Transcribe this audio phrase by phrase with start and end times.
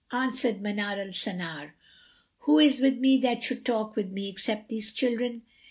[0.11, 1.73] Answered Manar al Sanar,
[2.39, 5.43] "Who is with me that should talk with me, except these children?"